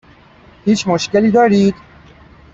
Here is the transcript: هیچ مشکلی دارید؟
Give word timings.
هیچ 0.65 0.87
مشکلی 0.87 1.31
دارید؟ 1.31 1.75